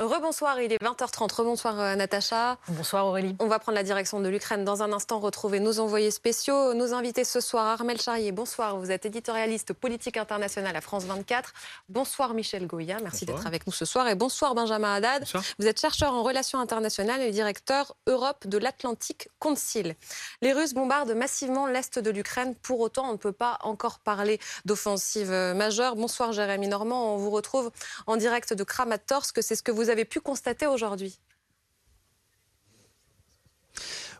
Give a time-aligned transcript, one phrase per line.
[0.00, 1.32] Rebonsoir, il est 20h30.
[1.32, 2.58] Rebonsoir euh, Natacha.
[2.66, 3.36] Bonsoir Aurélie.
[3.38, 6.74] On va prendre la direction de l'Ukraine dans un instant, retrouver nos envoyés spéciaux.
[6.74, 8.76] Nos invités ce soir, Armel Charrier, bonsoir.
[8.76, 11.52] Vous êtes éditorialiste politique internationale à France 24.
[11.88, 14.08] Bonsoir Michel Goya, merci d'être avec nous ce soir.
[14.08, 15.26] Et bonsoir Benjamin Haddad.
[15.60, 19.94] Vous êtes chercheur en relations internationales et directeur Europe de l'Atlantique Council.
[20.42, 22.56] Les Russes bombardent massivement l'Est de l'Ukraine.
[22.56, 25.94] Pour autant, on ne peut pas encore parler d'offensive majeure.
[25.94, 27.14] Bonsoir Jérémy Normand.
[27.14, 27.70] On vous retrouve
[28.08, 29.40] en direct de Kramatorsk.
[29.40, 31.20] C'est ce que vous vous avez pu constater aujourd'hui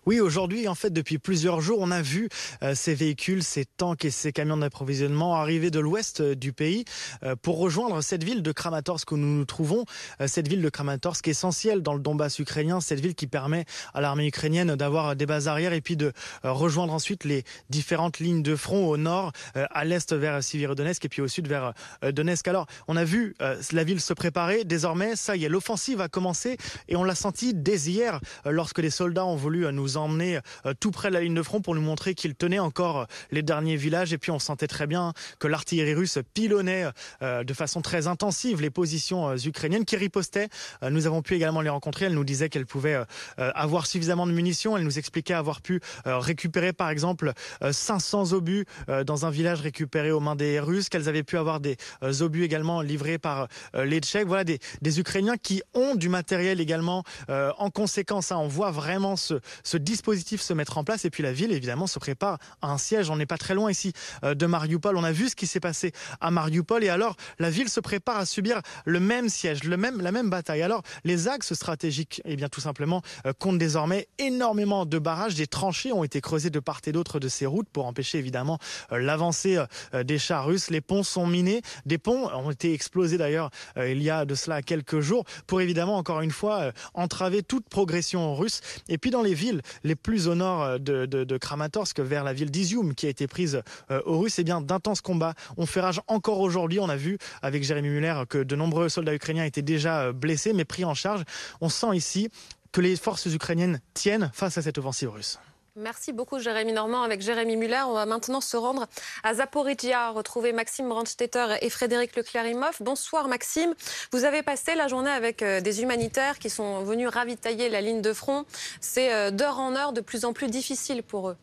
[0.07, 2.29] oui, aujourd'hui, en fait, depuis plusieurs jours, on a vu
[2.63, 6.85] euh, ces véhicules, ces tanks et ces camions d'approvisionnement arriver de l'ouest euh, du pays
[7.23, 9.85] euh, pour rejoindre cette ville de Kramatorsk où nous nous trouvons.
[10.27, 14.27] cette ville de Kramatorsk essentielle dans le Donbass ukrainien, cette ville qui permet à l'armée
[14.27, 18.87] ukrainienne d'avoir des bases arrières et puis de rejoindre ensuite les différentes lignes de front
[18.89, 22.47] au nord, à l'est vers Sivirodonetsk et puis au sud vers Donetsk.
[22.49, 23.35] Alors, on a vu
[23.73, 24.65] la ville se préparer.
[24.65, 26.57] Désormais, ça y est, l'offensive a commencé
[26.89, 30.91] et on l'a senti dès hier lorsque les soldats ont voulu nous emmené euh, tout
[30.91, 33.77] près de la ligne de front pour nous montrer qu'il tenait encore euh, les derniers
[33.77, 34.13] villages.
[34.13, 36.87] Et puis on sentait très bien que l'artillerie russe pilonnait
[37.23, 40.49] euh, de façon très intensive les positions ukrainiennes qui ripostaient.
[40.83, 42.07] Nous avons pu également les rencontrer.
[42.07, 43.03] Elles nous disaient qu'elles pouvaient
[43.37, 44.77] avoir suffisamment de munitions.
[44.77, 47.33] Elles nous expliquaient avoir pu récupérer par exemple
[47.71, 48.65] 500 obus
[49.07, 51.77] dans un village récupéré aux mains des Russes, qu'elles avaient pu avoir des
[52.21, 54.27] obus également livrés par les Tchèques.
[54.27, 54.59] Voilà des,
[54.99, 58.33] Ukrainiens qui ont du matériel également en conséquence.
[58.33, 61.87] Hein, on voit vraiment ce dispositif se mettre en place et puis la ville évidemment
[61.87, 63.11] se prépare à un siège.
[63.11, 63.93] On n'est pas très loin ici
[64.25, 64.97] euh, de Mariupol.
[64.97, 68.17] On a vu ce qui s'est passé à Mariupol et alors la ville se prépare
[68.17, 70.63] à subir le même siège, le même, la même bataille.
[70.63, 75.35] Alors les axes stratégiques, eh bien tout simplement, euh, comptent désormais énormément de barrages.
[75.35, 78.59] Des tranchées ont été creusées de part et d'autre de ces routes pour empêcher évidemment
[78.93, 79.63] euh, l'avancée
[79.93, 80.71] des chars russes.
[80.71, 81.63] Les ponts sont minés.
[81.87, 85.97] Des ponts ont été explosés d'ailleurs il y a de cela quelques jours pour évidemment
[85.97, 88.61] encore une fois entraver toute progression russe.
[88.89, 92.51] Et puis dans les villes, les plus au nord euh, de, Kramatorsk, vers la ville
[92.51, 96.01] d'Izium, qui a été prise euh, aux Russes, eh bien d'intenses combats ont fait rage
[96.07, 96.79] encore aujourd'hui.
[96.81, 100.53] On a vu avec Jérémy Muller que de nombreux soldats ukrainiens étaient déjà euh, blessés,
[100.53, 101.23] mais pris en charge.
[101.61, 102.29] On sent ici
[102.73, 105.39] que les forces ukrainiennes tiennent face à cette offensive russe.
[105.77, 107.03] Merci beaucoup Jérémy Normand.
[107.03, 108.87] Avec Jérémy Muller, on va maintenant se rendre
[109.25, 112.81] à Zaporizhia, retrouver Maxime Brandstetter et Frédéric Leclerimoff.
[112.81, 113.75] Bonsoir Maxime.
[114.13, 118.03] Vous avez passé la journée avec euh, des humanitaires qui sont venus ravitailler la ligne
[118.03, 118.45] de front.
[118.81, 121.37] C'est euh, d'heure en heure de plus en plus difficile pour eux.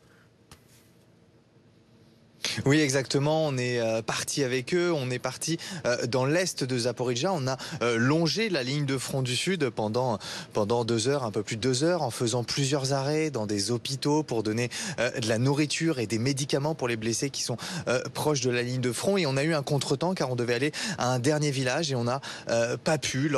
[2.65, 3.47] Oui, exactement.
[3.47, 4.91] On est euh, parti avec eux.
[4.93, 7.31] On est parti euh, dans l'est de Zaporizhia.
[7.33, 10.17] On a euh, longé la ligne de front du sud pendant
[10.53, 13.71] pendant deux heures, un peu plus de deux heures, en faisant plusieurs arrêts dans des
[13.71, 17.57] hôpitaux pour donner de la nourriture et des médicaments pour les blessés qui sont
[18.13, 19.17] proches de la ligne de front.
[19.17, 21.95] Et on a eu un contretemps car on devait aller à un dernier village et
[21.95, 22.21] on n'a
[22.83, 23.31] pas pu.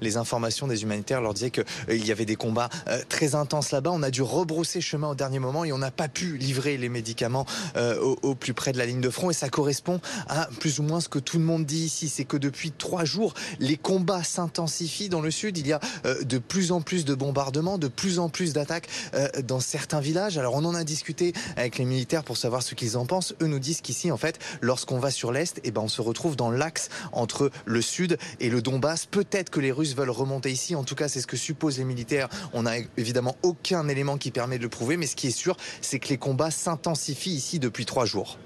[0.00, 2.70] Les informations des humanitaires leur disaient qu'il y avait des combats
[3.08, 3.90] très intenses là-bas.
[3.92, 6.88] On a dû rebrousser chemin au dernier moment et on n'a pas pu livrer les
[6.88, 7.46] médicaments
[7.76, 9.30] euh, au, plus près de la ligne de front.
[9.30, 12.08] Et ça correspond à plus ou moins ce que tout le monde dit ici.
[12.08, 15.58] C'est que depuis trois jours, les combats s'intensifient dans le sud.
[15.58, 18.88] Il y a euh, de plus en plus de bombardements, de plus en plus d'attaques
[19.14, 20.38] euh, dans certains villages.
[20.38, 23.34] Alors on en a discuté avec les militaires pour savoir ce qu'ils en pensent.
[23.42, 26.36] Eux nous disent qu'ici, en fait, lorsqu'on va sur l'est, eh ben, on se retrouve
[26.36, 29.06] dans l'axe entre le sud et le Donbass.
[29.06, 30.74] Peut-être que les Russes veulent remonter ici.
[30.74, 32.28] En tout cas, c'est ce que supposent les militaires.
[32.52, 34.96] On n'a évidemment aucun élément qui permet de le prouver.
[34.96, 38.38] Mais ce qui est sûr, c'est que les combats s'intensifient ici depuis trois jours.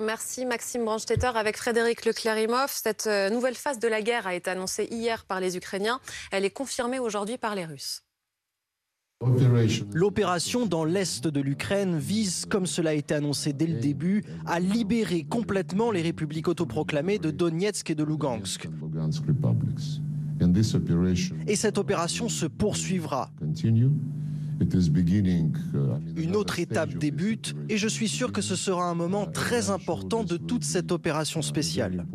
[0.00, 2.80] Merci Maxime Branstetter avec Frédéric Leclerimoff.
[2.84, 6.00] Cette euh, nouvelle phase de la guerre a été annoncée hier par les Ukrainiens.
[6.32, 8.02] Elle est confirmée aujourd'hui par les Russes.
[9.94, 14.60] L'opération dans l'est de l'Ukraine vise, comme cela a été annoncé dès le début, à
[14.60, 18.68] libérer complètement les républiques autoproclamées de Donetsk et de Lugansk.
[21.46, 23.30] Et cette opération se poursuivra.
[24.58, 29.70] Uh, Une autre étape débute et je suis sûr que ce sera un moment très
[29.70, 32.06] important de toute cette opération spéciale.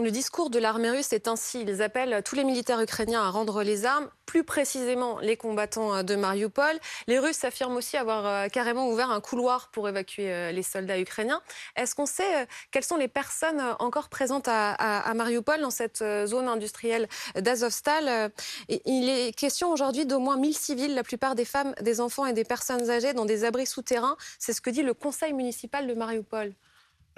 [0.00, 1.62] Le discours de l'armée russe est ainsi.
[1.62, 6.02] Ils appellent tous les militaires ukrainiens à rendre les armes, plus précisément les combattants euh,
[6.04, 6.78] de Mariupol.
[7.08, 11.00] Les Russes affirment aussi avoir euh, carrément ouvert un couloir pour évacuer euh, les soldats
[11.00, 11.42] ukrainiens.
[11.74, 17.08] Est-ce qu'on sait quelles sont les personnes encore présentes à, Mariupol, dans cette zone industrielle
[17.34, 18.30] d'Azovstal
[18.68, 22.32] Il est question aujourd'hui d'au moins 1000 civils, la plupart des femmes, des enfants et
[22.32, 24.16] des personnes âgées dans des abris souterrains.
[24.38, 26.54] C'est ce que dit le conseil municipal de Mariupol.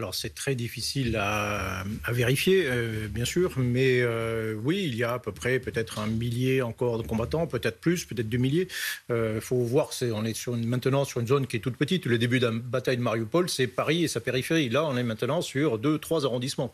[0.00, 5.12] Alors c'est très difficile à, vérifier, euh, bien sûr, mais euh, oui, il y a
[5.12, 8.67] à peu près peut-être un millier encore de combattants, peut-être plus, peut-être deux milliers.
[9.11, 12.06] Il euh, faut voir, c'est, on est maintenant sur une zone qui est toute petite.
[12.06, 14.70] Le début la bataille de Mariupol, c'est Paris et sa périphérie.
[14.70, 16.73] Là, on est maintenant sur deux, trois arrondissements.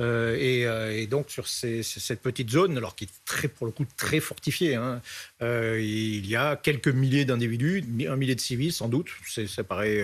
[0.00, 4.76] Et, donc sur cette petite zone, alors qui est très, pour le coup très fortifiée,
[4.76, 5.02] hein,
[5.42, 10.02] il y a quelques milliers d'individus, un millier de civils sans doute, ça paraît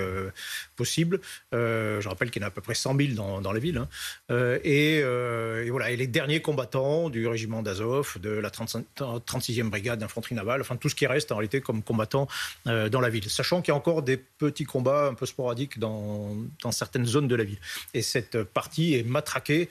[0.76, 1.20] possible.
[1.52, 3.78] je rappelle qu'il y en a peu près 100 000 dans, dans la ville.
[3.78, 3.88] Hein.
[4.30, 10.00] Euh, euh, et, voilà, et les derniers combattants du régiment d'Azov, de la 36e brigade
[10.00, 12.28] d'infanterie navale, enfin tout ce qui reste en réalité comme combattants
[12.66, 13.28] euh, dans la ville.
[13.28, 17.28] Sachant qu'il y a encore des petits combats un peu sporadiques dans, dans certaines zones
[17.28, 17.58] de la ville.
[17.94, 19.68] Et cette partie est matraquée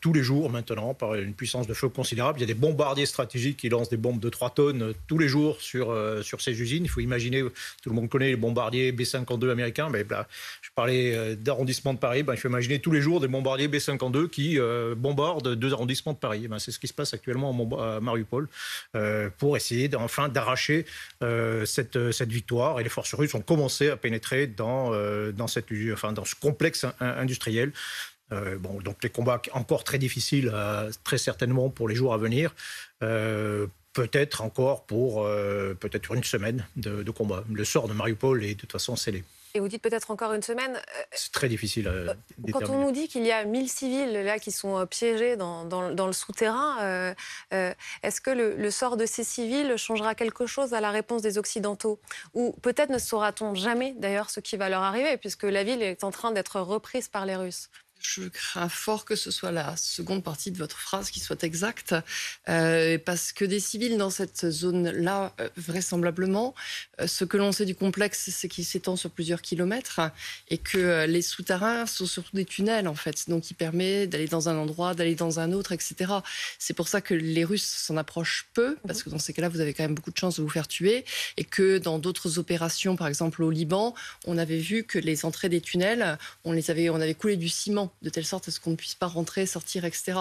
[0.00, 2.40] tous les jours maintenant par une puissance de feu considérable.
[2.40, 5.28] Il y a des bombardiers stratégiques qui lancent des bombes de 3 tonnes tous les
[5.28, 6.84] jours sur, sur ces usines.
[6.84, 7.42] Il faut imaginer,
[7.82, 10.26] tout le monde connaît les bombardiers B-52 américains, mais là,
[10.62, 14.28] je parlais arrondissements de Paris, ben, il faut imaginer tous les jours des bombardiers B-52
[14.28, 16.48] qui euh, bombardent deux arrondissements de Paris.
[16.48, 18.48] Ben, c'est ce qui se passe actuellement à Mariupol
[18.94, 20.84] euh, pour essayer enfin d'arracher
[21.22, 22.80] euh, cette, cette, victoire.
[22.80, 24.90] Et les forces russes ont commencé à pénétrer dans,
[25.32, 27.72] dans, cette, enfin, dans ce complexe industriel.
[28.30, 30.52] bon, donc les combats encore très difficiles,
[31.04, 32.54] très certainement pour les jours à venir.
[33.00, 35.24] peut-être encore pour
[35.80, 37.44] peut-être une semaine de, de combat.
[37.52, 39.24] Le sort de Mariupol est de toute façon scellé.
[39.56, 40.74] Et vous dites peut-être encore une semaine.
[40.74, 42.14] Euh, c'est très difficile à euh,
[42.52, 45.64] Quand on nous dit qu'il y a 1000 civils là qui sont euh, piégés dans,
[45.64, 47.14] dans, le souterrain,
[48.02, 52.00] est-ce que le, sort de ces civils changera quelque chose à la réponse des Occidentaux?
[52.34, 56.02] Ou peut-être ne saura-t-on jamais d'ailleurs ce qui va leur arriver, puisque la ville est
[56.02, 57.70] en train d'être reprise par les Russes?
[58.04, 61.94] Je crains fort que ce soit la seconde partie de votre phrase qui soit exacte,
[62.48, 66.54] euh, parce que des civils dans cette zone-là, euh, vraisemblablement,
[67.00, 70.00] euh, ce que l'on sait du complexe, c'est qu'il s'étend sur plusieurs kilomètres
[70.48, 74.48] et que les souterrains sont surtout des tunnels, en fait, donc qui permet d'aller dans
[74.48, 76.12] un endroit, d'aller dans un autre, etc.
[76.58, 79.60] C'est pour ça que les Russes s'en approchent peu, parce que dans ces cas-là, vous
[79.60, 81.04] avez quand même beaucoup de chances de vous faire tuer,
[81.36, 83.94] et que dans d'autres opérations, par exemple au Liban,
[84.26, 87.48] on avait vu que les entrées des tunnels, on les avait, on avait coulé du
[87.48, 90.20] ciment de telle sorte à ce qu'on ne puisse pas rentrer, sortir, etc.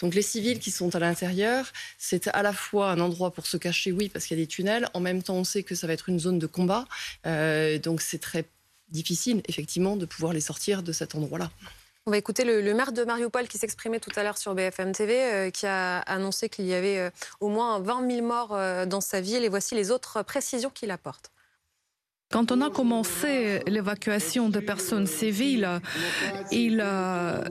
[0.00, 1.66] Donc les civils qui sont à l'intérieur,
[1.98, 4.48] c'est à la fois un endroit pour se cacher, oui, parce qu'il y a des
[4.48, 4.88] tunnels.
[4.94, 6.86] En même temps, on sait que ça va être une zone de combat.
[7.26, 8.44] Euh, donc c'est très
[8.88, 11.50] difficile, effectivement, de pouvoir les sortir de cet endroit-là.
[12.06, 15.22] On va écouter le, maire de Mariupol qui s'exprimait tout à l'heure sur BFM TV,
[15.22, 18.56] euh, qui a annoncé qu'il y avait euh, au moins 20 000 morts
[18.86, 19.44] dans sa ville.
[19.44, 21.30] Et voici les autres précisions qu'il apporte.
[22.32, 25.68] Quand on a commencé l'évacuation des personnes civiles,
[26.52, 27.42] il euh,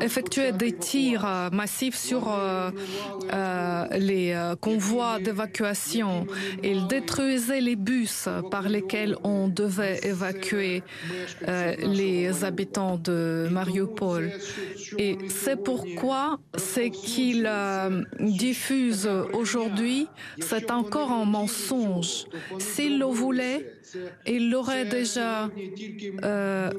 [0.00, 2.72] effectuait des tirs massifs sur euh,
[3.32, 6.26] euh, les convois d'évacuation.
[6.64, 10.82] Il détruisait les bus par lesquels on devait évacuer
[11.46, 14.32] les habitants de Mariupol.
[14.98, 17.48] Et c'est pourquoi c'est qu'il
[18.18, 20.08] diffuse aujourd'hui,
[20.40, 22.24] c'est encore un mensonge.
[22.58, 23.75] S'il le voulait,
[24.26, 25.48] il l'aurait déjà
[26.24, 26.70] euh,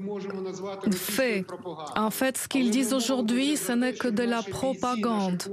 [0.92, 1.46] fait.
[1.96, 5.44] En fait, ce qu'ils disent aujourd'hui, ce n'est que de la propagande.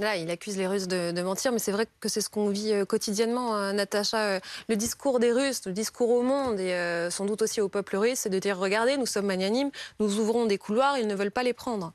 [0.00, 2.72] Là, il accuse les Russes de, mentir, mais c'est vrai que c'est ce qu'on vit
[2.72, 4.24] euh, quotidiennement, hein, Natacha.
[4.24, 7.96] Euh, le discours des Russes, le discours au monde et sans doute aussi au peuple
[7.96, 11.30] russe, c'est de dire regardez, nous sommes magnanimes, nous ouvrons des couloirs, ils ne veulent
[11.30, 11.92] pas les prendre.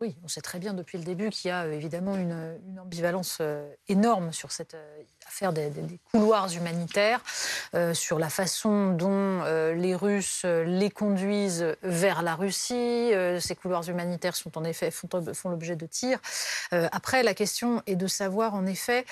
[0.00, 3.42] Oui, on sait très bien depuis le début qu'il y a évidemment une, ambivalence
[3.88, 4.76] énorme sur cette
[5.28, 5.70] affaire des,
[6.10, 7.20] couloirs humanitaires,
[7.74, 9.08] euh, sur la façon dont
[9.44, 13.12] euh, les Russes euh, les conduisent vers la Russie.
[13.40, 16.18] ces couloirs humanitaires sont en effet font, font l'objet de tirs.
[16.72, 19.04] après, la question est de savoir en effet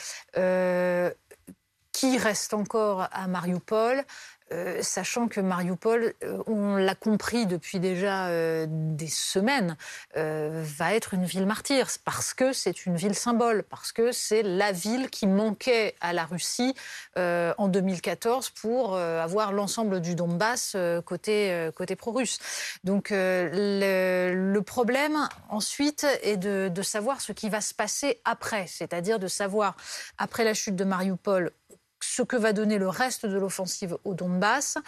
[1.93, 4.05] qui reste encore à Mariupol
[4.53, 9.77] euh, sachant que Mariupol, euh, on l'a compris depuis déjà euh, des semaines,
[10.15, 14.73] va être une ville martyre, parce que c'est une ville symbole, parce que c'est la
[14.73, 16.75] ville qui manquait à la Russie
[17.17, 22.39] en 2014 pour avoir l'ensemble du Donbass côté, pro-russe.
[22.85, 28.67] Donc le, le, problème ensuite est de, de savoir ce qui va se passer après,
[28.67, 29.77] c'est-à-dire de savoir,
[30.19, 31.53] après la chute de Mariupol,
[32.01, 34.79] ce que va donner le reste de l'offensive au Donbass,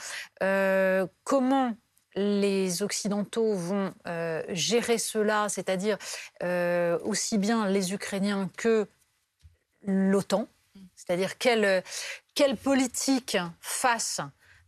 [0.42, 1.74] euh, comment
[2.14, 5.98] les Occidentaux vont euh, gérer cela, c'est-à-dire
[6.42, 8.88] euh, aussi bien les Ukrainiens que
[9.82, 10.48] l'OTAN,
[10.96, 11.82] c'est-à-dire quelle,
[12.34, 14.20] quelle, politique face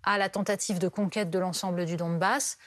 [0.03, 2.59] à la tentative de conquête de l'ensemble du Donbass.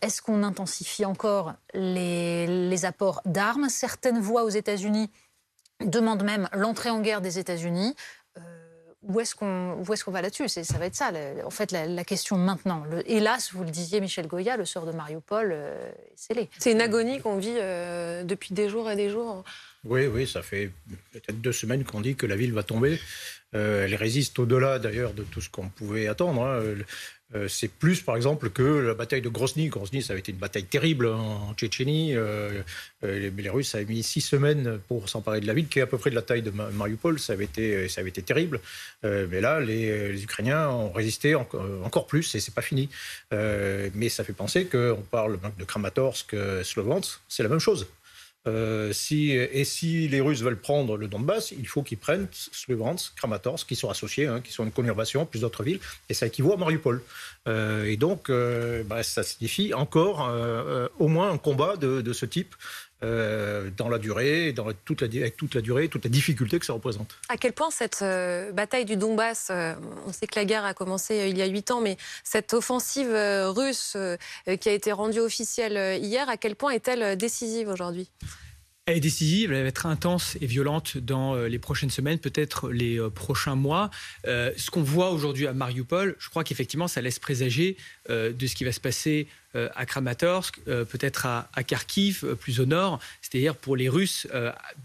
[0.00, 3.68] Est-ce qu'on intensifie encore les, les apports d'armes?
[3.68, 5.10] Certaines voix aux États-Unis
[5.80, 7.96] demandent même l'entrée en guerre des États-Unis
[9.08, 10.48] où est-ce qu'on est va là-dessus?
[10.48, 11.10] Ça va être ça,
[11.44, 12.84] en fait, la, question maintenant.
[13.06, 16.50] hélas, vous le disiez, Michel Goya, le sort de Mariupol euh, est scellé.
[16.58, 19.44] C'est une agonie qu'on vit depuis des jours et des jours.
[19.84, 20.70] Oui, oui, ça fait
[21.12, 22.98] peut-être deux semaines qu'on dit que la ville va tomber.
[23.52, 26.42] elle résiste au-delà d'ailleurs de tout ce qu'on pouvait attendre.
[26.42, 26.62] Hein.
[27.34, 29.68] Euh, c'est plus, par exemple, que la bataille de Grozny.
[29.68, 32.14] Grozny, ça avait été une bataille terrible en Tchétchénie.
[32.14, 32.62] Euh,
[33.02, 35.86] euh, les, Russes avaient mis six semaines pour s'emparer de la ville, qui est à
[35.86, 37.18] peu près de la taille de Mariupol.
[37.18, 38.60] Ça avait été, ça avait été terrible.
[39.02, 42.88] mais là, les, Ukrainiens ont résisté encore plus, et c'est pas fini.
[43.30, 47.86] mais ça fait penser qu'on parle de Kramatorsk, Slovensk, c'est la même chose.
[48.46, 53.14] Euh, si, et si les Russes veulent prendre le Donbass, il faut qu'ils prennent Sloviansk,
[53.16, 56.52] Kramatorsk, qui sont associés, hein, qui sont une conurbation, plus d'autres villes, et ça équivaut
[56.52, 57.02] à Mariupol.
[57.48, 60.30] Euh, et donc, euh, bah, ça signifie encore
[60.98, 62.54] au moins un combat de, ce type.
[63.76, 66.72] Dans la durée, dans toute la, avec toute la durée, toute la difficulté que ça
[66.72, 67.16] représente.
[67.28, 68.04] À quel point cette
[68.52, 69.50] bataille du Donbass,
[70.06, 73.10] on sait que la guerre a commencé il y a huit ans, mais cette offensive
[73.10, 73.96] russe
[74.60, 78.10] qui a été rendue officielle hier, à quel point est-elle décisive aujourd'hui?
[78.86, 82.70] Elle est décisive, elle va être intense et violente dans euh, les prochaines semaines, peut-être
[82.70, 83.88] les euh, prochains mois.
[84.26, 87.78] Euh, ce qu'on voit aujourd'hui à Mariupol, je crois qu'effectivement, ça laisse présager
[88.10, 89.43] de ce qui va se passer euh,
[89.74, 94.26] à Kramatorsk, euh, peut-être à, Kharkiv, euh, plus au nord, c'est-à-dire pour les Russes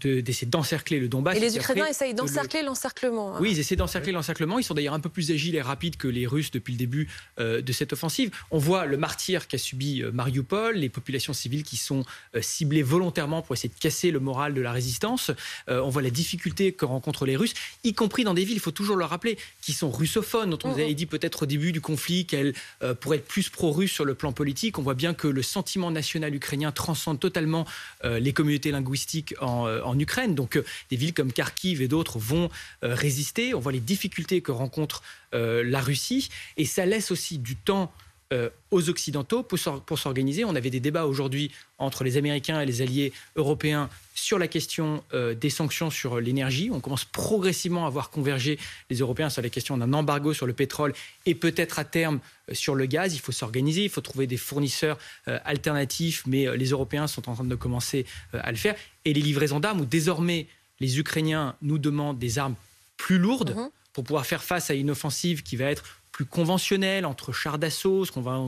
[0.00, 1.36] d'essayer d'encercler le Donbass.
[1.36, 3.36] Et les Ukrainiens essayent d'encercler l'encerclement.
[3.36, 3.38] Hein.
[3.40, 4.58] Oui, ils essaient d'encercler l'encerclement.
[4.58, 7.08] Ils sont d'ailleurs un peu plus agiles et rapides que les Russes depuis le début
[7.38, 8.30] de cette offensive.
[8.50, 12.04] On voit le martyr qu'a subi Mariupol, les populations civiles qui sont
[12.40, 15.30] ciblées volontairement pour essayer de casser le moral de la résistance.
[15.68, 18.70] on voit la difficulté que rencontrent les Russes, y compris dans des villes, il faut
[18.70, 21.80] toujours le rappeler, qui sont russophones, dont on vous avait dit peut-être au début du
[21.80, 22.54] conflit qu'elles
[23.00, 26.34] pourraient être plus pro-russes sur le plan politique on voit bien que le sentiment national
[26.34, 27.66] ukrainien transcende totalement
[28.04, 30.34] euh, les communautés linguistiques en, euh, Ukraine.
[30.34, 32.48] Donc euh, des villes comme Kharkiv et d'autres vont
[32.82, 33.54] résister.
[33.54, 35.02] On voit les difficultés que rencontre
[35.32, 37.92] la Russie et ça laisse aussi du temps
[38.32, 40.44] euh, aux Occidentaux pour s'organiser.
[40.44, 45.02] On avait des débats aujourd'hui entre les Américains et les alliés européens sur la question
[45.12, 46.70] euh, des sanctions sur l'énergie.
[46.72, 48.56] On commence progressivement à voir converger
[48.88, 50.94] les Européens sur la question d'un embargo sur le pétrole
[51.26, 53.16] et peut-être à terme euh, sur le gaz.
[53.16, 54.96] Il faut s'organiser, il faut trouver des fournisseurs
[55.26, 58.76] alternatifs, mais les Européens sont en train de commencer à le faire.
[59.04, 60.46] Et les livraisons d'armes, où désormais
[60.78, 62.54] les Ukrainiens nous demandent des armes
[62.96, 63.56] plus lourdes.
[63.56, 63.70] Mm-hmm.
[63.92, 65.82] pour pouvoir faire face à une offensive qui va être
[66.20, 68.38] plus conventionnel entre chars d'assaut, ce qu'on va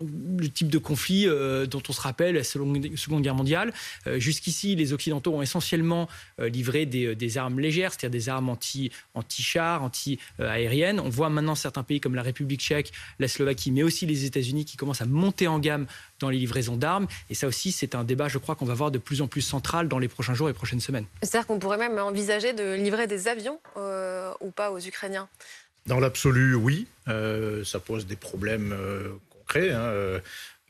[0.00, 3.74] le type de conflit euh, dont on se rappelle la Seconde Guerre mondiale.
[4.06, 6.08] Euh, jusqu'ici, les Occidentaux ont essentiellement
[6.40, 10.98] euh, livré des, armes légères, c'est-à-dire des armes anti, anti-chars, anti-aériennes.
[10.98, 14.64] On voit maintenant certains pays comme la République tchèque, la Slovaquie, mais aussi les États-Unis
[14.64, 15.86] qui commencent à monter en gamme
[16.20, 17.06] dans les livraisons d'armes.
[17.28, 19.42] Et ça aussi, c'est un débat, je crois, qu'on va voir de plus en plus
[19.42, 21.04] central dans les prochains jours et prochaines semaines.
[21.20, 23.60] C'est-à-dire qu'on pourrait même envisager de livrer des avions
[24.40, 25.28] ou pas aux Ukrainiens
[25.86, 26.86] dans l'absolu, oui.
[27.08, 29.70] Euh, ça pose des problèmes euh, concrets.
[29.70, 30.20] Hein.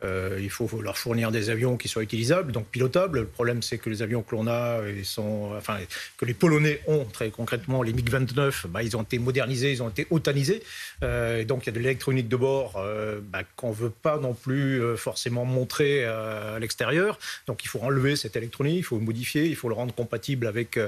[0.04, 3.20] Euh, euh, il faut leur fournir des avions qui soient utilisables, donc pilotables.
[3.20, 5.78] Le problème, c'est que les avions que l'on a, ils sont, enfin,
[6.16, 9.88] que les Polonais ont très concrètement, les MiG-29, bah, ils ont été modernisés, ils ont
[9.88, 10.62] été otanisés.
[11.02, 14.18] Euh, donc il y a de l'électronique de bord euh, bah, qu'on ne veut pas
[14.18, 17.18] non plus forcément montrer à l'extérieur.
[17.46, 20.78] Donc il faut enlever cette électronique, il faut modifier, il faut le rendre compatible avec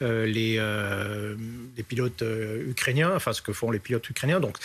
[0.00, 0.60] les,
[1.76, 2.24] les pilotes
[2.66, 4.40] ukrainiens, enfin ce que font les pilotes ukrainiens.
[4.40, 4.58] Donc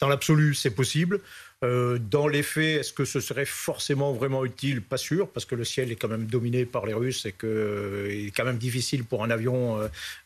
[0.00, 1.20] dans l'absolu, c'est possible.
[1.64, 4.80] Euh, dans les faits, est-ce que ce serait forcément vraiment utile?
[4.80, 7.48] Pas sûr, parce que le ciel est quand même dominé par les Russes et qu'il
[7.48, 9.80] euh, est quand même difficile pour un avion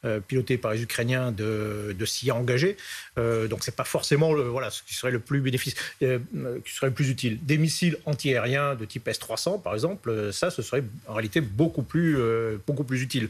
[0.05, 2.77] euh, piloté par les Ukrainiens de, s'y engager.
[3.17, 6.93] donc c'est pas forcément le, voilà, ce qui serait le plus bénéfice, qui serait le
[6.93, 7.39] plus utile.
[7.43, 12.19] Des missiles antiaériens de type S-300, par exemple, ça, ce serait en réalité beaucoup plus,
[12.67, 13.29] beaucoup plus utile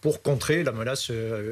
[0.00, 1.10] pour contrer la menace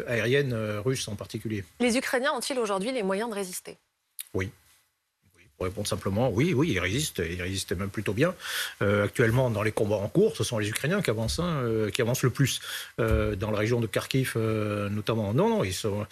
[0.09, 0.55] aérienne
[0.85, 1.65] russe en particulier.
[1.81, 3.77] Les Ukrainiens ont-ils aujourd'hui les moyens de résister?
[4.33, 4.51] Oui.
[5.63, 8.35] Pour répondre simplement, oui, oui, ils résistent, ils résistent même plutôt bien.
[8.83, 11.89] Euh, actuellement, dans les combats en cours, ce sont les Ukrainiens qui avancent, hein, euh,
[11.89, 12.61] qui avancent le plus
[12.99, 15.33] euh, dans la région de Kharkiv, notamment.
[15.35, 16.05] Non, non, ils sont,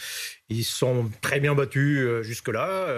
[0.50, 2.94] ils sont très bien battus jusque-là.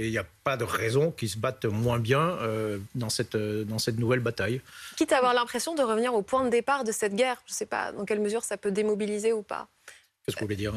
[0.00, 2.38] Il n'y a pas de raison qu'ils se battent moins bien
[2.94, 4.62] dans cette dans cette nouvelle bataille.
[4.96, 7.56] Quitte à avoir l'impression de revenir au point de départ de cette guerre, je ne
[7.56, 9.68] sais pas dans quelle mesure ça peut démobiliser ou pas.
[10.24, 10.72] Qu'est-ce que vous voulez dire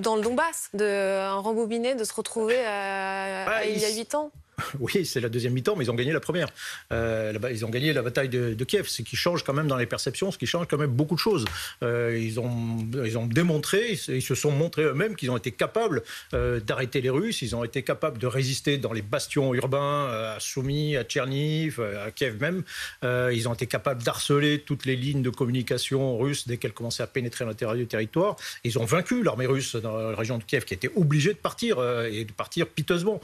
[0.00, 4.30] Dans le Donbass, de rembobiné, de se retrouver à, ah, il y a huit ans
[4.80, 6.48] Oui, c'est la deuxième mi-temps, mais ils ont gagné la première.
[6.92, 9.86] Euh, ils ont gagné la bataille de, Kiev, ce qui change quand même dans les
[9.86, 11.44] perceptions, ce qui change quand même beaucoup de choses.
[11.82, 16.02] Euh, ils, ont, ils ont démontré, ils se sont montrés eux-mêmes qu'ils ont été capables
[16.32, 20.40] euh, d'arrêter les Russes, ils ont été capables de résister dans les bastions urbains, à
[20.40, 22.62] Soumy, à Tcherniv, à Kiev même.
[23.02, 27.06] ils ont été capables d'harceler toutes les lignes de communication russes dès qu'elles commençaient à
[27.06, 28.36] pénétrer à l'intérieur du territoire.
[28.64, 31.78] Ils ont vaincu l'armée russe dans la région de Kiev, qui était obligée de partir,
[32.06, 33.20] et de partir piteusement.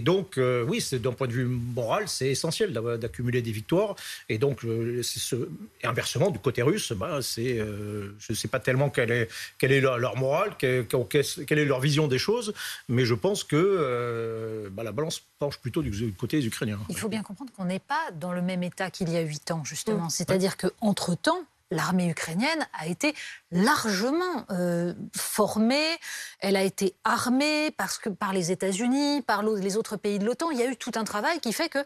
[0.00, 3.96] Et donc, euh, oui, d'un point de vue moral, c'est essentiel d'accumuler des victoires.
[4.30, 5.36] Et donc, euh, ce...
[5.82, 9.28] et inversement, du côté russe, bah, c'est, euh, je ne sais pas tellement quelle est,
[9.58, 12.54] quelle est leur, morale, quelle, quelle, est leur vision des choses,
[12.88, 16.78] mais je pense que bah, la balance penche plutôt du, côté des Ukrainiens.
[16.88, 19.50] Il faut bien comprendre qu'on n'est pas dans le même état qu'il y a huit
[19.50, 20.06] ans, justement.
[20.06, 20.10] Mmh.
[20.10, 23.14] C'est-à-dire qu'entre-temps, l'armée ukrainienne a été
[23.50, 25.96] largement euh, formée,
[26.40, 30.50] elle a été armée parce que, par les États-Unis, par les autres pays de l'OTAN.
[30.50, 31.84] Il y a eu tout un travail qui fait que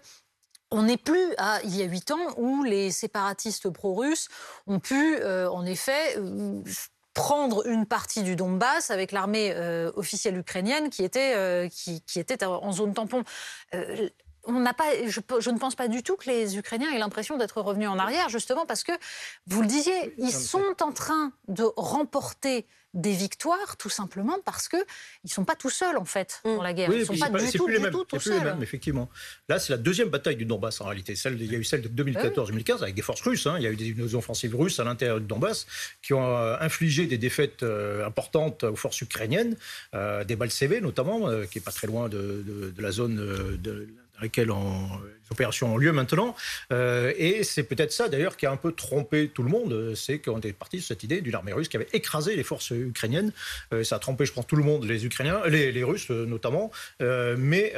[0.70, 4.28] on n'est plus à il y a huit ans où les séparatistes pro-russes
[4.66, 6.62] ont pu, euh, en effet, euh,
[7.12, 9.54] prendre une partie du Donbass avec l'armée
[9.94, 13.22] officielle ukrainienne qui était, qui, qui, était en zone tampon
[14.46, 17.60] on n'a pas, je, ne pense pas du tout que les Ukrainiens aient l'impression d'être
[17.60, 18.92] revenus en arrière, justement parce que,
[19.46, 24.78] vous le disiez, ils sont en train de remporter des victoires, tout simplement parce qu'ils
[25.24, 26.90] ne sont pas tout seuls, en fait, dans la guerre.
[26.92, 28.38] ils ne sont pas, du tout, plus du tout, tout seuls.
[28.38, 29.10] Les mêmes, effectivement.
[29.48, 31.16] Là, c'est la deuxième bataille du Donbass, en réalité.
[31.16, 33.46] Celle, il y a eu celle de 2014-2015 avec des forces russes.
[33.46, 33.56] Hein.
[33.58, 35.66] Il y a eu des offensives russes à l'intérieur du Donbass
[36.02, 39.56] qui ont euh, infligé des défaites euh, importantes aux forces ukrainiennes,
[39.94, 43.88] euh, des Balsévé notamment, qui n'est pas très loin de, de la zone de
[44.24, 46.34] dans lesquelles les opérations ont lieu maintenant.
[46.72, 50.18] Euh, et c'est peut-être ça d'ailleurs qui a un peu trompé tout le monde, c'est
[50.18, 53.32] qu'on est parti de cette idée d'une armée russe qui avait écrasé les forces ukrainiennes.
[53.72, 56.70] Euh, ça a trompé, je pense, tout le monde, les Ukrainiens, les, Russes euh, notamment,
[57.00, 57.72] mais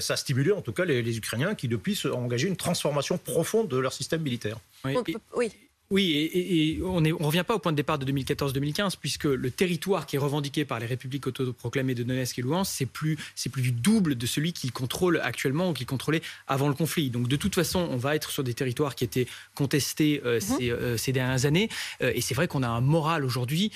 [0.00, 3.68] ça a stimulé en tout cas les, Ukrainiens qui depuis ont engagé une transformation profonde
[3.68, 4.58] de leur système militaire.
[4.84, 4.96] Oui.
[5.36, 5.52] oui.
[5.92, 10.06] Oui, et, on ne revient pas au point de départ de 2014-2015, puisque le territoire
[10.06, 13.60] qui est revendiqué par les républiques autoproclamées de Donetsk et Luhansk, c'est plus, c'est plus
[13.60, 17.10] du double de celui qu'ils contrôlent actuellement ou qu'ils contrôlaient avant le conflit.
[17.10, 20.58] Donc de toute façon, on va être sur des territoires qui étaient contestés euh, mhm.
[20.62, 21.68] euh, ces, dernières années.
[22.00, 23.70] Euh, et c'est vrai qu'on a un moral aujourd'hui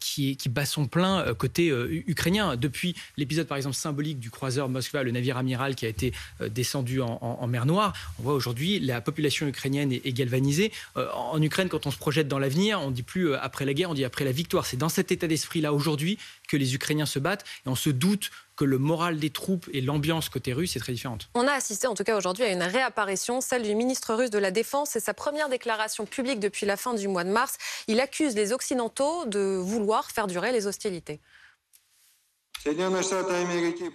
[0.00, 1.68] qui, qui bat son plein côté
[2.06, 2.56] ukrainien.
[2.56, 6.12] Depuis l'épisode, par exemple, symbolique du croiseur Moskva, le navire amiral qui a été
[6.48, 10.72] descendu en, mer Noire, on voit aujourd'hui la population ukrainienne est, est galvanisée.
[10.94, 13.90] en Ukraine, quand on se projette dans l'avenir, on dit plus euh, après la guerre,
[13.90, 14.66] on dit après la victoire.
[14.66, 16.16] C'est dans cet état d'esprit-là aujourd'hui
[16.48, 19.80] que les Ukrainiens se battent et on se doute que le moral des troupes et
[19.80, 21.28] l'ambiance côté russe est très différente.
[21.34, 24.38] On a assisté en tout cas aujourd'hui à une réapparition, celle du ministre russe de
[24.38, 24.90] la Défense.
[24.92, 27.56] C'est sa première déclaration publique depuis la fin du mois de mars.
[27.88, 31.20] Il accuse les Occidentaux de vouloir faire durer les hostilités.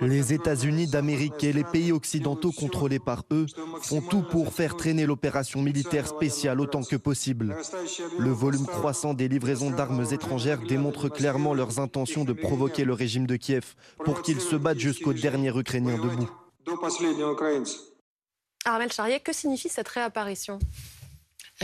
[0.01, 3.45] Les États-Unis d'Amérique et les pays occidentaux contrôlés par eux
[3.81, 7.57] font tout pour faire traîner l'opération militaire spéciale autant que possible.
[8.17, 13.27] Le volume croissant des livraisons d'armes étrangères démontre clairement leurs intentions de provoquer le régime
[13.27, 16.29] de Kiev pour qu'il se batte jusqu'au dernier Ukrainien debout.
[18.65, 20.59] Armel Charrier, que signifie cette réapparition?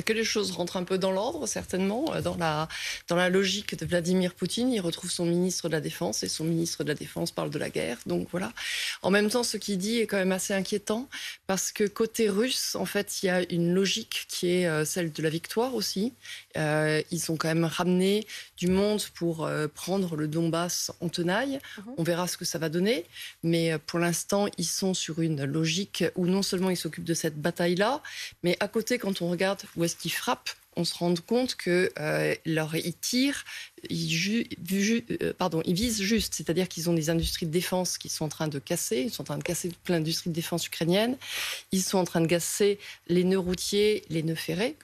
[0.05, 2.67] Que les choses rentrent un peu dans l'ordre, certainement, euh, dans la,
[3.07, 4.71] dans la logique de Vladimir Poutine.
[4.71, 7.59] Il retrouve son ministre de la Défense et son ministre de la Défense parle de
[7.59, 7.97] la guerre.
[8.05, 8.53] Donc voilà.
[9.01, 11.09] En même temps, ce qu'il dit est quand même assez inquiétant
[11.47, 15.11] parce que côté russe, en fait, il y a une logique qui est euh, celle
[15.11, 16.13] de la victoire aussi.
[16.57, 18.25] Euh, ils ont quand même ramené
[18.57, 21.59] du monde pour prendre le Donbass en tenaille.
[21.77, 21.93] Mhm.
[21.97, 23.05] On verra ce que ça va donner.
[23.43, 27.39] Mais pour l'instant, ils sont sur une logique où non seulement ils s'occupent de cette
[27.39, 28.01] bataille-là,
[28.43, 31.91] mais à côté, quand on regarde où est-ce qu'ils frappent, on se rend compte que
[31.99, 33.43] euh, leur, ils tirent,
[33.89, 34.47] ils,
[35.21, 38.29] euh, pardon, ils visent juste, c'est-à-dire qu'ils ont des industries de défense qui sont en
[38.29, 41.17] train de casser, ils sont en train de casser plein d'industries de défense ukrainiennes,
[41.71, 44.75] ils sont en train de casser les nœuds routiers, les nœuds ferrés,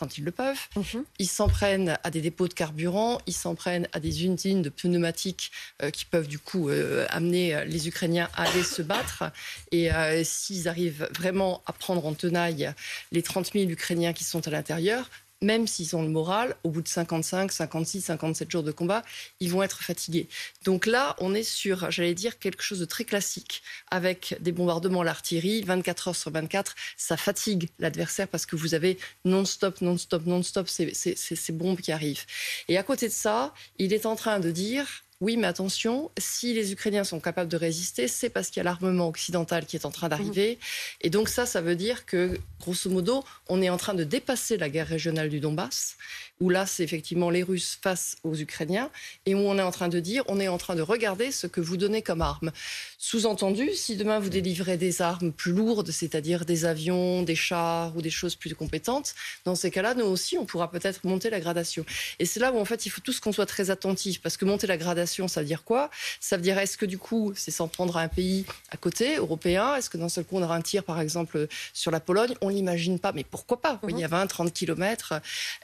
[0.00, 0.66] quand ils le peuvent.
[0.76, 1.04] Mhm.
[1.18, 4.70] Ils s'en prennent à des dépôts de carburant, ils s'en prennent à des usines de
[4.70, 9.24] pneumatiques euh, qui peuvent du coup euh, amener euh, les Ukrainiens à aller se battre.
[9.72, 9.90] Et
[10.24, 12.72] s'ils arrivent vraiment à prendre en tenaille
[13.12, 15.10] les 30 000 Ukrainiens qui sont à l'intérieur,
[15.42, 19.02] même s'ils ont le moral, au bout de 55, 56, 57 jours de combat,
[19.40, 20.28] ils vont être fatigués.
[20.64, 25.02] Donc là, on est sur, j'allais dire, quelque chose de très classique, avec des bombardements,
[25.02, 30.68] l'artillerie, 24 heures sur 24, ça fatigue l'adversaire parce que vous avez non-stop, non-stop, non-stop
[30.68, 32.24] ces, ces, bombes qui arrivent.
[32.68, 36.54] Et à côté de ça, il est en train de dire, Oui, mais attention, si
[36.54, 39.84] les Ukrainiens sont capables de résister, c'est parce qu'il y a l'armement occidental qui est
[39.84, 40.54] en train d'arriver.
[40.54, 41.06] Mmh.
[41.06, 44.56] Et donc ça, ça veut dire que, grosso modo, on est en train de dépasser
[44.56, 45.96] la guerre régionale du Donbass
[46.40, 48.90] où là, c'est effectivement les Russes face aux Ukrainiens,
[49.26, 51.46] et où on est en train de dire, on est en train de regarder ce
[51.46, 52.50] que vous donnez comme armes.
[52.98, 58.02] Sous-entendu, si demain vous délivrez des armes plus lourdes, c'est-à-dire des avions, des chars ou
[58.02, 61.84] des choses plus compétentes, dans ces cas-là, nous aussi, on pourra peut-être monter la gradation.
[62.18, 64.44] Et c'est là où, en fait, il faut tous qu'on soit très attentifs, parce que
[64.44, 65.90] monter la gradation, ça veut dire quoi?
[66.20, 69.16] Ça veut dire, est-ce que du coup, c'est s'en prendre à un pays à côté,
[69.16, 69.76] européen?
[69.76, 72.34] Est-ce que d'un seul coup, on aura un tir, par exemple, sur la Pologne?
[72.40, 73.80] On l'imagine pas, mais pourquoi pas?
[73.88, 75.14] Il y a 20, 30 kilomètres.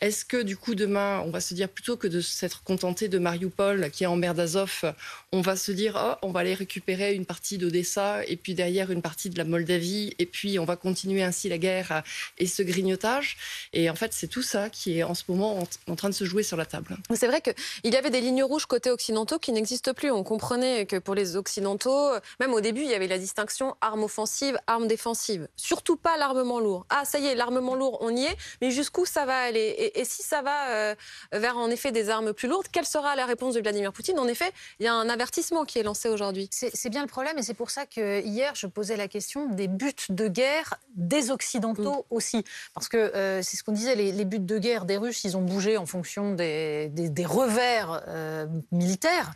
[0.01, 3.19] Est-ce que du coup, demain, on va se dire plutôt que de s'être contenté de
[3.19, 4.85] Mariupol qui est en mer d'Azov,
[5.33, 8.91] on va se dire oh, on va aller récupérer une partie d'Odessa et puis derrière
[8.91, 12.03] une partie de la Moldavie et puis on va continuer ainsi la guerre
[12.39, 13.37] et ce grignotage.
[13.73, 16.25] Et en fait, c'est tout ça qui est en ce moment en, train de se
[16.25, 16.97] jouer sur la table.
[17.15, 20.11] C'est vrai qu'il y avait des lignes rouges côté occidentaux qui n'existent plus.
[20.11, 24.05] On comprenait que pour les occidentaux, même au début, il y avait la distinction arme
[24.05, 25.49] offensive, arme défensive.
[25.57, 26.87] Surtout pas l'armement lourd.
[26.91, 29.93] Ah, ça y est, l'armement lourd, on y est, mais jusqu'où ça va aller?
[29.95, 30.95] Et si ça va euh,
[31.33, 32.67] vers en effet des armes plus lourdes.
[32.73, 34.19] Quelle sera la réponse de Vladimir Poutine?
[34.19, 36.49] En effet, il y a un avertissement qui est lancé aujourd'hui.
[36.51, 39.69] C'est bien le problème et c'est pour ça que hier je posais la question des
[39.69, 42.15] buts de guerre des Occidentaux mm.
[42.15, 42.45] aussi.
[42.75, 45.43] Parce que euh, c'est ce qu'on disait, les, buts de guerre des Russes, ils ont
[45.43, 46.91] bougé en fonction des,
[47.25, 49.33] revers euh, militaires.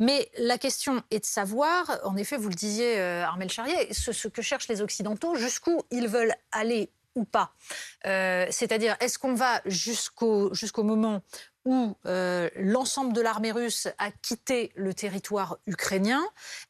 [0.00, 4.42] Mais la question est de savoir, en effet, vous le disiez, Armel Charrier, ce que
[4.42, 7.52] cherchent les Occidentaux, jusqu'où ils veulent aller ou pas.
[8.06, 11.22] Euh, c'est-à-dire, est-ce qu'on va jusqu'au jusqu'au moment
[11.64, 16.22] où euh, l'ensemble de l'armée russe a quitté le territoire ukrainien.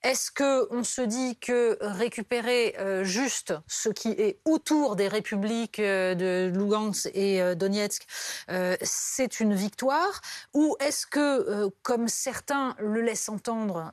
[0.02, 5.80] Est-ce que on se dit que récupérer euh, juste ce qui est autour des républiques
[5.80, 8.06] euh, de Lugansk et Donetsk,
[8.82, 10.20] c'est une victoire?
[10.52, 13.90] Ou est-ce que, comme certains le laissent entendre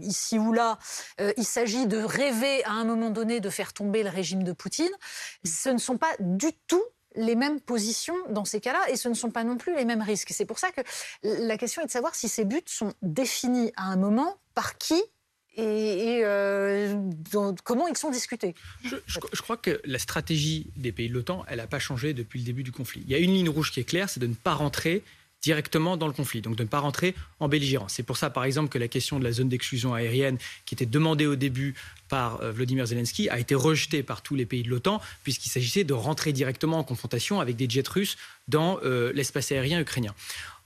[0.00, 0.78] ici ou là,
[1.36, 4.92] il s'agit de rêver à un moment donné de faire tomber le régime de Poutine
[5.44, 6.84] Ce ne sont pas du tout
[7.16, 10.02] les mêmes positions dans ces cas-là et ce ne sont pas non plus les mêmes
[10.02, 10.30] risques.
[10.30, 10.80] C'est pour ça que
[11.22, 15.02] la question est de savoir si ces buts sont définis à un moment par qui
[15.58, 16.94] et, euh,
[17.64, 18.54] comment ils sont discutés.
[18.84, 22.44] Je, crois que la stratégie des pays de l'OTAN, elle n'a pas changé depuis le
[22.44, 23.02] début du conflit.
[23.06, 25.02] Il y a une ligne rouge qui est claire, c'est de ne pas rentrer
[25.46, 27.92] directement dans le conflit, donc de ne pas rentrer en belligérance.
[27.92, 30.86] C'est pour ça, par exemple, que la question de la zone d'exclusion aérienne, qui était
[30.86, 31.76] demandée au début
[32.08, 35.84] par euh, Vladimir Zelensky, a été rejetée par tous les pays de l'OTAN, puisqu'il s'agissait
[35.84, 38.16] de rentrer directement en confrontation avec des jets russes
[38.48, 40.16] dans euh, l'espace aérien ukrainien.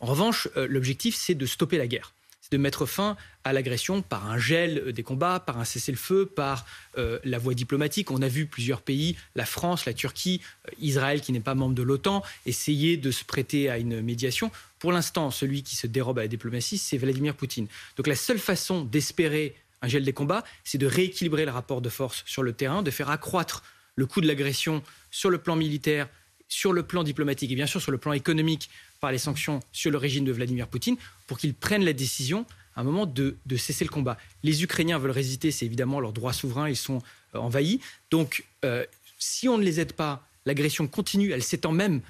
[0.01, 2.15] En revanche, euh, l'objectif, c'est de stopper la guerre
[2.51, 6.67] de mettre fin à l'agression par un gel des combats, par un cessez-le-feu, par
[6.99, 8.11] euh, la voie diplomatique.
[8.11, 11.75] On a vu plusieurs pays, la France, la Turquie, euh, Israël qui n'est pas membre
[11.75, 14.51] de l'OTAN, essayer de se prêter à une médiation.
[14.79, 17.67] Pour l'instant, celui qui se dérobe à la diplomatie, c'est Vladimir Poutine.
[17.97, 21.89] Donc la seule façon d'espérer un gel des combats, c'est de rééquilibrer le rapport de
[21.89, 23.63] force sur le terrain, de faire accroître
[23.97, 26.09] le coût de l'agression sur le plan militaire,
[26.51, 28.69] sur le plan diplomatique et bien sûr sur le plan économique
[29.01, 32.45] par les sanctions sur le régime de Vladimir Poutine pour qu'ils prennent la décision
[32.77, 34.19] à un moment de, cesser le combat.
[34.43, 36.99] Les Ukrainiens veulent résister, c'est évidemment leur droit souverain, ils sont
[37.35, 37.81] euh, envahis.
[38.11, 38.85] Donc, euh,
[39.19, 42.01] si on ne les aide pas, l'agression continue, elle s'étend même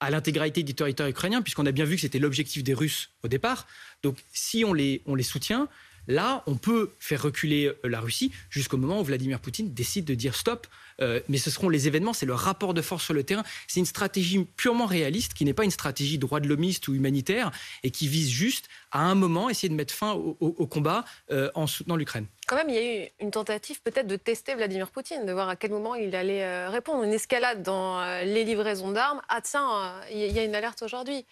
[0.00, 3.28] à l'intégralité du territoire ukrainien, puisqu'on a bien vu que c'était l'objectif des Russes au
[3.28, 3.66] départ.
[4.02, 5.68] Donc, si on les, on les soutient,
[6.06, 10.14] là, on peut faire reculer euh, la Russie jusqu'au moment où Vladimir Poutine décide de
[10.14, 10.66] dire stop,
[11.00, 13.42] euh, mais ce seront les événements, c'est le rapport de force sur le terrain.
[13.66, 17.50] C'est une stratégie purement réaliste qui n'est pas une stratégie droit de l'homiste ou humanitaire
[17.82, 21.66] et qui vise juste à un moment essayer de mettre fin au, combat euh, en
[21.66, 22.26] soutenant l'Ukraine.
[22.46, 25.48] Quand même, il y a eu une tentative peut-être de tester Vladimir Poutine, de voir
[25.48, 27.02] à quel moment il allait euh, répondre.
[27.02, 29.20] Une escalade dans les livraisons d'armes.
[29.28, 31.26] Ah tiens, il y a une alerte aujourd'hui.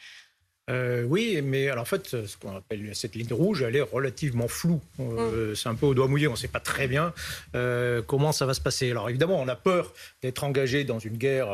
[0.71, 4.47] Euh, oui, mais alors en fait, ce qu'on appelle cette ligne rouge, elle est relativement
[4.47, 4.81] floue.
[5.01, 5.57] Euh, mm.
[5.57, 7.13] C'est un peu au doigt mouillé, on ne sait pas très bien
[7.57, 8.89] euh, comment ça va se passer.
[8.89, 11.49] Alors évidemment, on a peur d'être engagé dans une guerre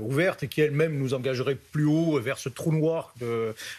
[0.00, 3.12] ouverte et qui elle-même nous engagerait plus haut vers ce trou noir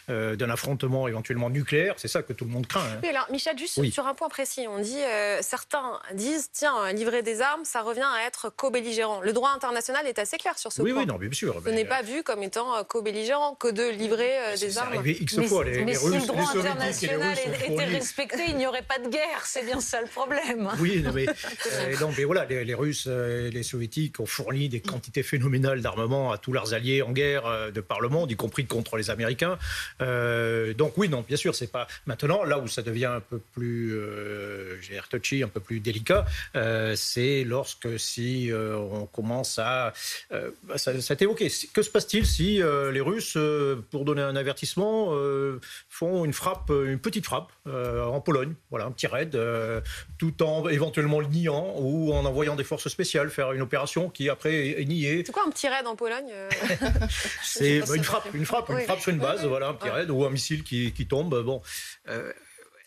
[0.07, 1.95] d'un affrontement éventuellement nucléaire.
[1.97, 2.81] C'est ça que tout le monde craint.
[2.81, 2.99] Hein.
[3.01, 4.99] Oui, alors Michel, juste sur un point précis, on dit,
[5.41, 9.21] certains disent, tiens, livrer des armes, ça revient à être co-belligérant.
[9.21, 10.91] Le droit international est assez clair sur ce point.
[10.91, 11.61] Oui, non, bien sûr.
[11.65, 15.63] Ce n'est pas vu comme étant co-belligérant que de livrer des c'est arrivé X fois.
[15.63, 19.43] Les, mais si le droit international était respecté, il n'y aurait pas de guerre.
[19.45, 20.69] C'est bien ça le problème.
[20.79, 25.23] Oui, mais, euh, mais voilà, les, Russes euh, et les Soviétiques ont fourni des quantités
[25.23, 28.65] phénoménales d'armement à tous leurs alliés en guerre euh, de par le monde, y compris
[28.65, 29.57] contre les Américains.
[29.99, 32.43] donc oui, non, bien sûr, c'est pas maintenant.
[32.43, 34.77] Là où ça devient un peu plus, euh,
[35.09, 36.25] touchy, un peu plus délicat,
[36.95, 39.93] c'est lorsque si on commence à,
[40.31, 41.51] bah, ça, ça évoqué.
[41.73, 43.37] Que se passe-t-il si les Russes,
[43.91, 45.13] pour donner un avertissement avertissement,
[45.89, 49.37] font une frappe, une petite frappe en Pologne, voilà, un petit raid,
[50.17, 54.29] tout en éventuellement le niant ou en envoyant des forces spéciales faire une opération qui
[54.29, 55.23] après est niée.
[55.25, 56.31] C'est quoi un petit raid en Pologne
[57.43, 60.09] C'est bah, une frappe, une frappe, une frappe sur une base, voilà, un petit raid
[60.09, 61.43] ou un missile qui, qui tombe.
[61.43, 61.61] Bon.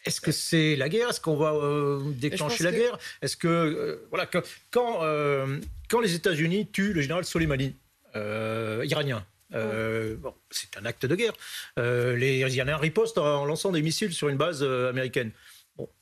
[0.07, 1.11] Est-ce que c'est la guerre?
[1.11, 2.99] Est-ce qu'on va euh, déclencher la guerre?
[3.21, 4.27] Est-ce que euh, voilà
[4.71, 7.77] quand euh, quand les États-Unis tuent le général Soleimani,
[8.15, 11.35] iranien, bon, c'est un acte de guerre.
[11.77, 15.33] les Iraniens ripostent en lançant des missiles sur une base américaine.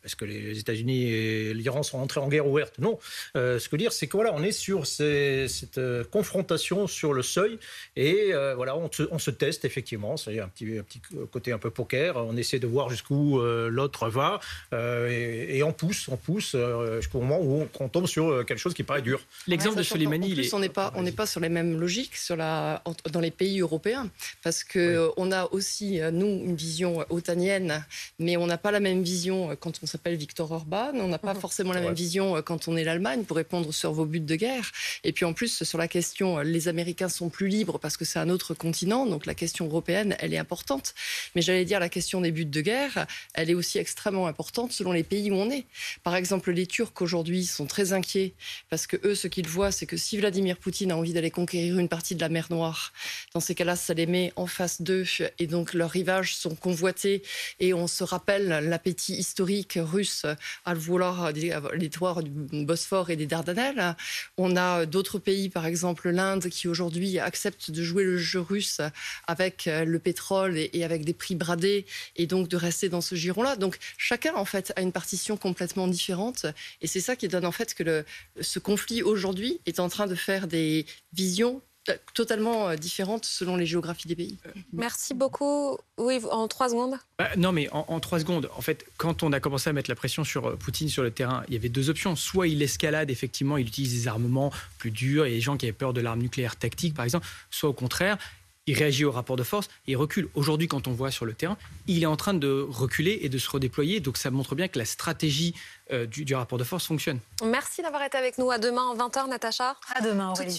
[0.08, 2.78] Est-ce que les États-Unis et l'Iran sont entrés en guerre ouverte?
[2.78, 2.98] Non.
[3.36, 6.86] Euh, ce que je veux dire, c'est que voilà, on est sur cette euh, confrontation
[6.86, 7.58] sur le seuil
[7.94, 10.16] et euh, voilà, on se, teste effectivement.
[10.16, 12.16] C'est un petit, un petit côté un peu poker.
[12.16, 14.40] On essaie de voir jusqu'où l'autre va
[14.72, 16.56] et, on pousse, on pousse
[16.96, 19.20] jusqu'au moment où on, tombe sur quelque chose qui paraît dur.
[19.46, 22.16] L'exemple de Soleimani, en plus, on n'est pas, on n'est pas sur les mêmes logiques
[22.16, 24.10] sur la, dans les pays européens
[24.42, 27.84] parce que on a aussi nous une vision otanienne,
[28.18, 30.92] mais on n'a pas la même vision quand on s'appelle Victor Orban.
[30.94, 31.40] On n'a pas mhm.
[31.40, 34.36] forcément la même vision euh, quand on est l'Allemagne pour répondre sur vos buts de
[34.36, 34.70] guerre.
[35.02, 38.04] Et puis en plus, sur la question, euh, les Américains sont plus libres parce que
[38.04, 39.06] c'est un autre continent.
[39.06, 40.94] Donc la question européenne, elle est importante.
[41.34, 44.92] Mais j'allais dire, la question des buts de guerre, elle est aussi extrêmement importante selon
[44.92, 45.66] les pays où on est.
[46.04, 48.34] Par exemple, les Turcs aujourd'hui sont très inquiets
[48.70, 51.76] parce que eux, ce qu'ils voient, c'est que si Vladimir Poutine a envie d'aller conquérir
[51.76, 52.92] une partie de la mer Noire,
[53.34, 55.04] dans ces cas-là, ça les met en face d'eux
[55.40, 57.22] et donc leurs rivages sont convoités
[57.58, 60.26] et on se rappelle l'appétit historique russe
[60.64, 61.50] à vouloir les
[62.22, 63.96] du Bosphore et des Dardanelles.
[64.36, 68.80] On a d'autres pays, par exemple l'Inde, qui aujourd'hui accepte de jouer le jeu russe
[69.26, 73.56] avec le pétrole et avec des prix bradés et donc de rester dans ce giron-là.
[73.56, 76.46] Donc chacun, en fait, a une partition complètement différente
[76.80, 78.04] et c'est ça qui donne en fait que le,
[78.40, 81.62] ce conflit aujourd'hui est en train de faire des visions
[82.14, 84.38] totalement euh, différentes selon les géographies des pays.
[84.72, 85.78] Merci beaucoup.
[85.96, 86.96] Oui, en trois secondes.
[87.18, 89.96] Bah, non, mais en, trois secondes, en fait, quand on a commencé à mettre la
[89.96, 92.16] pression sur euh, Poutine sur le terrain, il y avait deux options.
[92.16, 95.72] Soit il escalade, effectivement, il utilise des armements plus durs, et les gens qui avaient
[95.72, 97.26] peur de l'arme nucléaire tactique, par exemple.
[97.50, 98.18] Soit au contraire,
[98.68, 100.28] il réagit au rapport de force et il recule.
[100.34, 103.38] Aujourd'hui, quand on voit sur le terrain, il est en train de reculer et de
[103.38, 104.00] se redéployer.
[104.00, 105.54] Donc ça montre bien que la stratégie
[105.90, 107.18] euh, du, du, rapport de force fonctionne.
[107.42, 108.50] Merci d'avoir été avec nous.
[108.50, 109.74] À demain, 20h, Natacha.
[109.94, 110.52] À demain, Aurélie.